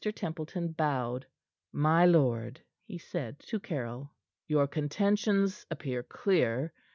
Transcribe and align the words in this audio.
Templeton 0.11 0.71
bowed. 0.71 1.27
"My 1.71 2.07
lord," 2.07 2.59
he 2.87 2.97
said 2.97 3.37
to 3.41 3.59
Caryll, 3.59 4.11
"your 4.47 4.65
contentions 4.65 5.67
appear 5.69 6.01
clear. 6.01 6.73